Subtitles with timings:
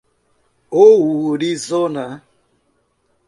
[0.81, 2.05] Ourizona